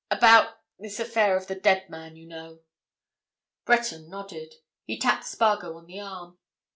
[0.09, 2.61] About—this affair of the dead man, you know."
[3.65, 4.55] Breton nodded.
[4.83, 6.39] He tapped Spargo on the arm.